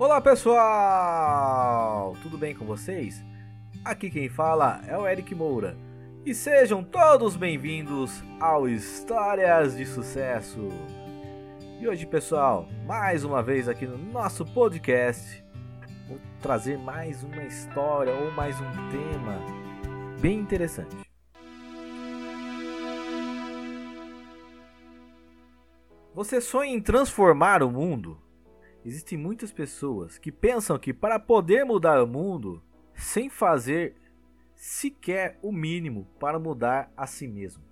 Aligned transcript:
Olá 0.00 0.20
pessoal, 0.20 0.56
tudo 2.22 2.38
bem 2.38 2.54
com 2.54 2.64
vocês? 2.64 3.20
Aqui 3.84 4.08
quem 4.08 4.28
fala 4.28 4.80
é 4.86 4.96
o 4.96 5.04
Eric 5.04 5.34
Moura 5.34 5.76
e 6.24 6.32
sejam 6.32 6.84
todos 6.84 7.34
bem-vindos 7.34 8.22
ao 8.38 8.68
Histórias 8.68 9.76
de 9.76 9.84
Sucesso. 9.84 10.68
E 11.80 11.88
hoje, 11.88 12.06
pessoal, 12.06 12.68
mais 12.86 13.24
uma 13.24 13.42
vez 13.42 13.68
aqui 13.68 13.88
no 13.88 13.98
nosso 13.98 14.44
podcast, 14.44 15.44
vou 16.06 16.20
trazer 16.40 16.78
mais 16.78 17.24
uma 17.24 17.42
história 17.42 18.14
ou 18.14 18.30
mais 18.30 18.54
um 18.60 18.70
tema 18.92 19.40
bem 20.20 20.38
interessante. 20.38 20.96
Você 26.14 26.40
sonha 26.40 26.72
em 26.72 26.80
transformar 26.80 27.64
o 27.64 27.70
mundo? 27.72 28.16
Existem 28.84 29.18
muitas 29.18 29.52
pessoas 29.52 30.18
que 30.18 30.30
pensam 30.30 30.78
que 30.78 30.94
para 30.94 31.18
poder 31.18 31.64
mudar 31.64 32.02
o 32.02 32.06
mundo, 32.06 32.62
sem 32.94 33.28
fazer 33.28 33.96
sequer 34.54 35.38
o 35.42 35.52
mínimo 35.52 36.06
para 36.18 36.38
mudar 36.38 36.92
a 36.96 37.06
si 37.06 37.26
mesmo. 37.26 37.62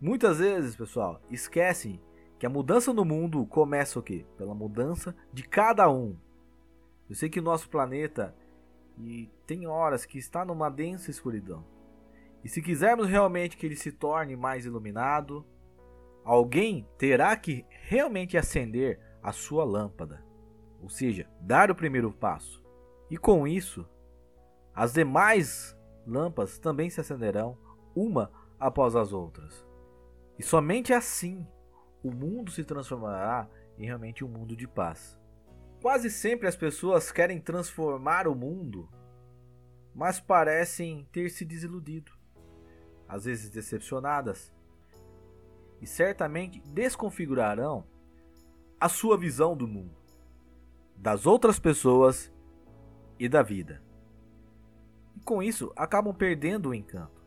Muitas 0.00 0.38
vezes, 0.38 0.74
pessoal, 0.74 1.20
esquecem 1.30 2.00
que 2.38 2.46
a 2.46 2.50
mudança 2.50 2.92
no 2.92 3.04
mundo 3.04 3.46
começa 3.46 3.98
o 3.98 4.02
quê? 4.02 4.26
Pela 4.36 4.54
mudança 4.54 5.14
de 5.32 5.44
cada 5.44 5.88
um. 5.88 6.16
Eu 7.08 7.14
sei 7.14 7.28
que 7.28 7.38
o 7.38 7.42
nosso 7.42 7.68
planeta 7.68 8.34
e 8.98 9.30
tem 9.46 9.66
horas 9.66 10.04
que 10.04 10.18
está 10.18 10.44
numa 10.44 10.68
densa 10.68 11.10
escuridão. 11.10 11.64
E 12.44 12.48
se 12.48 12.60
quisermos 12.60 13.08
realmente 13.08 13.56
que 13.56 13.64
ele 13.64 13.76
se 13.76 13.92
torne 13.92 14.36
mais 14.36 14.66
iluminado, 14.66 15.46
alguém 16.24 16.86
terá 16.98 17.36
que 17.36 17.64
realmente 17.70 18.36
acender 18.36 19.00
a 19.22 19.30
sua 19.32 19.64
lâmpada 19.64 20.31
ou 20.82 20.88
seja, 20.88 21.28
dar 21.40 21.70
o 21.70 21.74
primeiro 21.74 22.12
passo. 22.12 22.62
E 23.08 23.16
com 23.16 23.46
isso, 23.46 23.88
as 24.74 24.92
demais 24.92 25.76
lâmpadas 26.04 26.58
também 26.58 26.90
se 26.90 27.00
acenderão 27.00 27.56
uma 27.94 28.32
após 28.58 28.96
as 28.96 29.12
outras. 29.12 29.64
E 30.38 30.42
somente 30.42 30.92
assim 30.92 31.46
o 32.02 32.10
mundo 32.10 32.50
se 32.50 32.64
transformará 32.64 33.48
em 33.78 33.86
realmente 33.86 34.24
um 34.24 34.28
mundo 34.28 34.56
de 34.56 34.66
paz. 34.66 35.18
Quase 35.80 36.10
sempre 36.10 36.48
as 36.48 36.56
pessoas 36.56 37.12
querem 37.12 37.40
transformar 37.40 38.26
o 38.26 38.34
mundo, 38.34 38.88
mas 39.94 40.18
parecem 40.18 41.06
ter 41.12 41.28
se 41.28 41.44
desiludido, 41.44 42.12
às 43.08 43.24
vezes 43.24 43.50
decepcionadas, 43.50 44.52
e 45.80 45.86
certamente 45.86 46.60
desconfigurarão 46.66 47.84
a 48.80 48.88
sua 48.88 49.18
visão 49.18 49.56
do 49.56 49.66
mundo 49.66 50.01
das 51.02 51.26
outras 51.26 51.58
pessoas 51.58 52.32
e 53.18 53.28
da 53.28 53.42
vida. 53.42 53.82
E 55.16 55.20
com 55.20 55.42
isso 55.42 55.72
acabam 55.74 56.14
perdendo 56.14 56.68
o 56.68 56.74
encanto. 56.74 57.20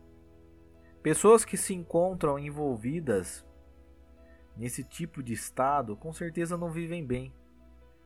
Pessoas 1.04 1.44
que 1.44 1.58
se 1.58 1.74
encontram 1.74 2.40
envolvidas 2.40 3.46
nesse 4.56 4.82
tipo 4.82 5.22
de 5.22 5.34
estado 5.34 5.98
com 5.98 6.14
certeza 6.14 6.56
não 6.56 6.72
vivem 6.72 7.06
bem 7.06 7.34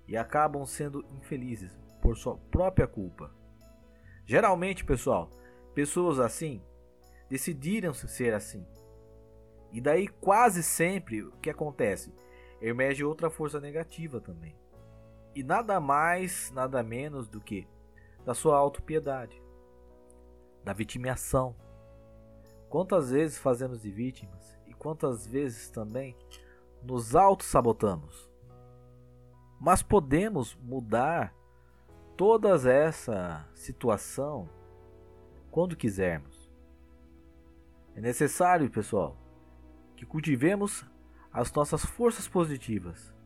e 0.08 0.18
acabam 0.18 0.66
sendo 0.66 1.06
infelizes 1.12 1.80
por 2.02 2.18
sua 2.18 2.36
própria 2.36 2.88
culpa. 2.88 3.32
Geralmente, 4.26 4.84
pessoal, 4.84 5.30
pessoas 5.76 6.20
assim 6.20 6.64
decidiram 7.30 7.94
ser 7.94 8.34
assim. 8.34 8.66
E 9.72 9.80
daí 9.80 10.08
quase 10.08 10.64
sempre 10.64 11.22
o 11.22 11.32
que 11.34 11.50
acontece? 11.52 12.12
Emerge 12.60 13.04
outra 13.04 13.30
força 13.30 13.60
negativa 13.60 14.20
também 14.20 14.58
e 15.40 15.44
nada 15.44 15.80
mais, 15.80 16.52
nada 16.52 16.84
menos 16.84 17.26
do 17.30 17.40
que 17.40 17.66
da 18.26 18.34
sua 18.34 18.58
autopiedade, 18.58 19.42
da 20.66 20.74
vitimização. 20.74 21.56
Quantas 22.70 23.12
vezes 23.12 23.38
fazemos 23.38 23.82
de 23.82 23.90
vítimas 23.90 24.60
e 24.68 24.74
quantas 24.74 25.26
vezes 25.26 25.70
também 25.70 26.14
nos 26.84 27.16
auto-sabotamos. 27.16 28.30
Mas 29.62 29.82
podemos 29.82 30.56
mudar 30.56 31.34
toda 32.18 32.50
essa 32.70 33.48
situação 33.56 34.50
quando 35.52 35.78
quisermos. 35.78 36.52
É 37.96 38.02
necessário, 38.02 38.70
pessoal, 38.70 39.16
que 39.96 40.06
cultivemos 40.06 40.86
as 41.32 41.50
nossas 41.54 41.86
forças 41.86 42.28
positivas 42.28 43.18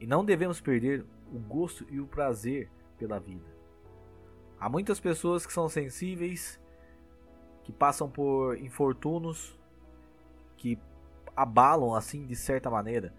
e 0.00 0.06
não 0.06 0.24
devemos 0.24 0.60
perder 0.60 1.04
o 1.32 1.38
gosto 1.38 1.86
e 1.90 2.00
o 2.00 2.06
prazer 2.06 2.70
pela 2.98 3.18
vida. 3.18 3.46
Há 4.58 4.68
muitas 4.68 5.00
pessoas 5.00 5.46
que 5.46 5.52
são 5.52 5.68
sensíveis, 5.68 6.60
que 7.62 7.72
passam 7.72 8.08
por 8.08 8.56
infortúnios, 8.58 9.58
que 10.56 10.78
abalam 11.36 11.94
assim 11.94 12.26
de 12.26 12.36
certa 12.36 12.70
maneira, 12.70 13.12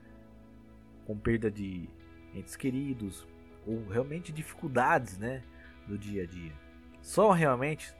com 1.05 1.17
perda 1.17 1.51
de 1.51 1.89
entes 2.33 2.55
queridos 2.55 3.27
ou 3.65 3.87
realmente 3.87 4.31
dificuldades, 4.31 5.17
né, 5.17 5.43
do 5.87 5.97
dia 5.97 6.23
a 6.23 6.25
dia. 6.25 6.53
São 7.01 7.31
realmente 7.31 7.95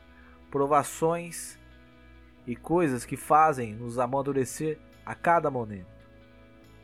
provações 0.50 1.60
e 2.48 2.56
coisas 2.56 3.06
que 3.06 3.18
fazem 3.18 3.74
nos 3.74 4.00
amadurecer 4.00 4.80
a 5.06 5.14
cada 5.14 5.50
momento. 5.50 5.95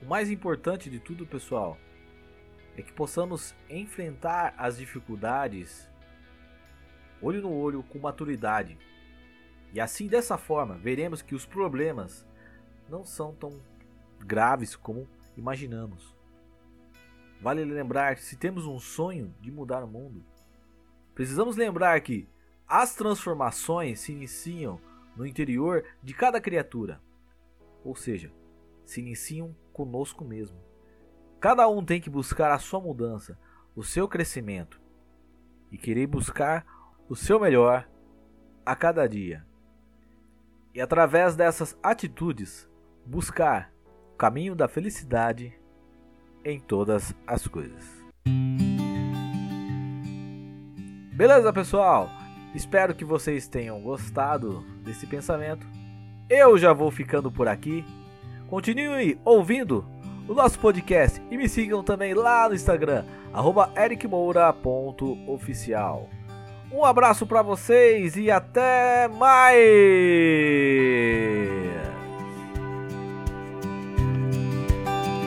O 0.01 0.05
mais 0.05 0.31
importante 0.31 0.89
de 0.89 0.99
tudo, 0.99 1.27
pessoal, 1.27 1.77
é 2.75 2.81
que 2.81 2.91
possamos 2.91 3.53
enfrentar 3.69 4.53
as 4.57 4.77
dificuldades 4.77 5.89
olho 7.21 7.41
no 7.41 7.51
olho 7.51 7.83
com 7.83 7.99
maturidade. 7.99 8.77
E 9.71 9.79
assim 9.79 10.07
dessa 10.07 10.37
forma, 10.37 10.75
veremos 10.75 11.21
que 11.21 11.35
os 11.35 11.45
problemas 11.45 12.25
não 12.89 13.05
são 13.05 13.33
tão 13.33 13.61
graves 14.19 14.75
como 14.75 15.07
imaginamos. 15.37 16.15
Vale 17.39 17.63
lembrar 17.63 18.15
que 18.15 18.23
se 18.23 18.35
temos 18.35 18.65
um 18.65 18.79
sonho 18.79 19.33
de 19.39 19.51
mudar 19.51 19.83
o 19.83 19.87
mundo, 19.87 20.23
precisamos 21.13 21.55
lembrar 21.55 21.99
que 22.01 22.27
as 22.67 22.95
transformações 22.95 23.99
se 23.99 24.11
iniciam 24.11 24.79
no 25.15 25.25
interior 25.25 25.83
de 26.01 26.13
cada 26.13 26.39
criatura, 26.39 27.01
ou 27.83 27.95
seja, 27.95 28.31
se 28.85 28.99
iniciam 28.99 29.55
conosco 29.73 30.23
mesmo. 30.23 30.57
Cada 31.39 31.67
um 31.67 31.83
tem 31.83 31.99
que 31.99 32.09
buscar 32.09 32.51
a 32.51 32.59
sua 32.59 32.79
mudança, 32.79 33.37
o 33.75 33.83
seu 33.83 34.07
crescimento 34.07 34.81
e 35.71 35.77
querer 35.77 36.07
buscar 36.07 36.65
o 37.09 37.15
seu 37.15 37.39
melhor 37.39 37.89
a 38.65 38.75
cada 38.75 39.07
dia. 39.07 39.45
E 40.73 40.79
através 40.79 41.35
dessas 41.35 41.77
atitudes, 41.81 42.69
buscar 43.05 43.73
o 44.13 44.17
caminho 44.17 44.55
da 44.55 44.67
felicidade 44.67 45.53
em 46.45 46.59
todas 46.59 47.13
as 47.25 47.47
coisas. 47.47 48.01
Beleza, 51.13 51.53
pessoal? 51.53 52.09
Espero 52.53 52.95
que 52.95 53.05
vocês 53.05 53.47
tenham 53.47 53.81
gostado 53.81 54.61
desse 54.83 55.07
pensamento. 55.07 55.65
Eu 56.29 56.57
já 56.57 56.73
vou 56.73 56.89
ficando 56.91 57.31
por 57.31 57.47
aqui. 57.47 57.85
Continue 58.51 59.17
ouvindo 59.23 59.83
o 60.27 60.33
nosso 60.33 60.59
podcast 60.59 61.21
e 61.31 61.37
me 61.37 61.47
sigam 61.47 61.81
também 61.81 62.13
lá 62.13 62.49
no 62.49 62.53
Instagram, 62.53 63.05
ericmoura.oficial. 63.77 66.09
Um 66.69 66.83
abraço 66.83 67.25
para 67.25 67.41
vocês 67.41 68.17
e 68.17 68.29
até 68.29 69.07
mais! 69.07 69.55